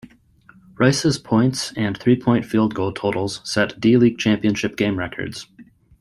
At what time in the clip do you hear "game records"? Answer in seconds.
4.75-5.45